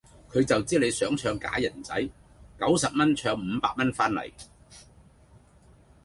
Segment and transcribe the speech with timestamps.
[0.31, 1.93] 佢就知你想唱假人仔，
[2.59, 4.31] 九十蚊唱五百蚊番嚟